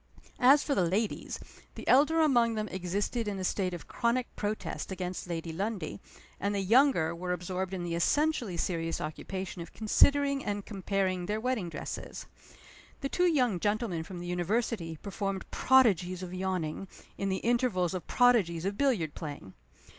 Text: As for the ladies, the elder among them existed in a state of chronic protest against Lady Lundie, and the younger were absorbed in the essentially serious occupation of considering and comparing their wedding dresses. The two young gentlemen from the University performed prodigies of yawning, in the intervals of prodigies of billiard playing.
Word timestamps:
As 0.39 0.63
for 0.63 0.73
the 0.73 0.81
ladies, 0.83 1.39
the 1.75 1.87
elder 1.87 2.21
among 2.21 2.55
them 2.55 2.67
existed 2.69 3.27
in 3.27 3.37
a 3.37 3.43
state 3.43 3.71
of 3.71 3.87
chronic 3.87 4.35
protest 4.35 4.91
against 4.91 5.27
Lady 5.29 5.53
Lundie, 5.53 5.99
and 6.39 6.55
the 6.55 6.59
younger 6.61 7.13
were 7.15 7.31
absorbed 7.33 7.71
in 7.71 7.83
the 7.83 7.93
essentially 7.93 8.57
serious 8.57 8.99
occupation 8.99 9.61
of 9.61 9.73
considering 9.73 10.43
and 10.43 10.65
comparing 10.65 11.27
their 11.27 11.39
wedding 11.39 11.69
dresses. 11.69 12.25
The 13.01 13.09
two 13.09 13.27
young 13.31 13.59
gentlemen 13.59 14.01
from 14.01 14.17
the 14.17 14.25
University 14.25 14.97
performed 15.03 15.45
prodigies 15.51 16.23
of 16.23 16.33
yawning, 16.33 16.87
in 17.19 17.29
the 17.29 17.37
intervals 17.45 17.93
of 17.93 18.07
prodigies 18.07 18.65
of 18.65 18.79
billiard 18.79 19.13
playing. 19.13 19.53